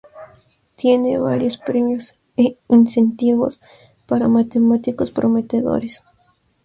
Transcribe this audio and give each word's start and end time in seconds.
Tiene 0.77 1.19
varios 1.19 1.57
premios 1.57 2.15
e 2.35 2.57
incentivos 2.69 3.61
para 4.07 4.27
matemáticos 4.27 5.11
prometedores. 5.11 6.01